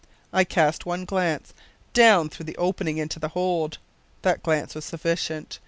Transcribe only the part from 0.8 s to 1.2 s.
one